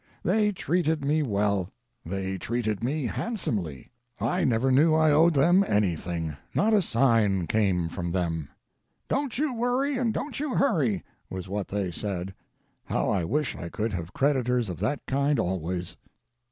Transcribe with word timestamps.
They 0.23 0.51
treated 0.51 1.05
me 1.05 1.21
well; 1.21 1.69
they 2.03 2.39
treated 2.39 2.83
me 2.83 3.05
handsomely. 3.05 3.91
I 4.19 4.43
never 4.43 4.71
knew 4.71 4.95
I 4.95 5.11
owed 5.11 5.35
them 5.35 5.63
anything; 5.67 6.35
not 6.55 6.73
a 6.73 6.81
sign 6.81 7.45
came 7.45 7.87
from 7.87 8.11
them. 8.11 8.49
"Don't 9.09 9.37
you 9.37 9.53
worry 9.53 9.99
and 9.99 10.11
don't 10.11 10.39
you 10.39 10.55
hurry," 10.55 11.03
was 11.29 11.47
what 11.47 11.67
they 11.67 11.91
said. 11.91 12.33
How 12.85 13.11
I 13.11 13.23
wish 13.25 13.55
I 13.55 13.69
could 13.69 13.93
have 13.93 14.11
creditors 14.11 14.69
of 14.69 14.79
that 14.79 15.05
kind 15.05 15.37
always! 15.37 15.97